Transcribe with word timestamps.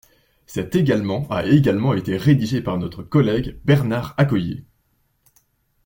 Cet 0.47 0.75
également 0.75 1.27
a 1.29 1.45
également 1.45 1.93
été 1.93 2.17
rédigé 2.17 2.59
par 2.59 2.79
notre 2.79 3.03
collègue 3.03 3.59
Bernard 3.65 4.15
Accoyer. 4.17 4.65